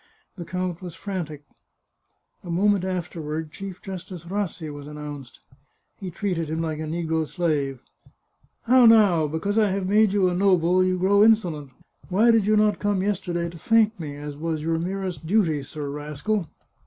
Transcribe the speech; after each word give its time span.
The 0.35 0.45
count 0.45 0.81
was 0.81 0.95
frantic. 0.95 1.45
A 2.43 2.49
moment 2.49 2.83
afterward. 2.83 3.51
Chief 3.51 3.83
Justice 3.83 4.23
Rassi 4.25 4.67
was 4.73 4.87
announced; 4.87 5.45
he 5.99 6.09
treated 6.09 6.49
him 6.49 6.59
like 6.59 6.79
a 6.79 6.85
negro 6.89 7.27
slave." 7.27 7.83
How 8.71 8.87
now! 8.87 9.27
Because 9.27 9.59
I 9.59 9.69
have 9.69 9.87
made 9.87 10.11
you 10.11 10.27
a 10.27 10.33
noble, 10.33 10.83
you 10.83 10.97
grow 10.97 11.23
insolent. 11.23 11.69
Why 12.09 12.31
did 12.31 12.47
you 12.47 12.57
not 12.57 12.79
come 12.79 13.03
yesterday 13.03 13.47
to 13.51 13.59
thank 13.59 13.99
me, 13.99 14.15
as 14.15 14.35
was 14.35 14.63
your 14.63 14.79
merest 14.79 15.27
duty. 15.27 15.61
Sir 15.61 15.87
Rascal 15.87 16.49